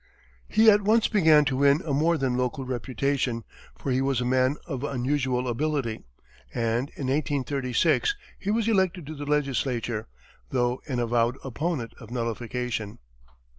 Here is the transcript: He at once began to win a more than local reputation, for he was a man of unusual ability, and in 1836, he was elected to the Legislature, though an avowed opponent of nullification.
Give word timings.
He 0.47 0.71
at 0.71 0.81
once 0.81 1.07
began 1.07 1.45
to 1.45 1.57
win 1.57 1.83
a 1.85 1.93
more 1.93 2.17
than 2.17 2.35
local 2.35 2.65
reputation, 2.65 3.43
for 3.77 3.91
he 3.91 4.01
was 4.01 4.19
a 4.19 4.25
man 4.25 4.55
of 4.65 4.83
unusual 4.83 5.47
ability, 5.47 6.01
and 6.55 6.89
in 6.95 7.05
1836, 7.05 8.15
he 8.39 8.49
was 8.49 8.67
elected 8.67 9.05
to 9.05 9.13
the 9.15 9.27
Legislature, 9.29 10.07
though 10.49 10.81
an 10.87 10.97
avowed 10.97 11.37
opponent 11.43 11.93
of 11.99 12.09
nullification. 12.09 12.97